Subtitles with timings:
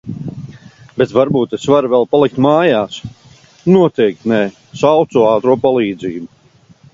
[1.01, 2.97] Bet varbūt es varu vēl palikt mājās?...
[3.75, 4.41] noteikti nē!
[4.83, 6.27] Saucu ātro palīdzību.